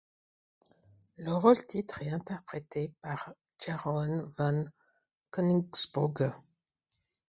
[1.17, 4.65] Le rôle-titre est interprété par Jeroen van
[5.29, 6.31] Koningsbrugge.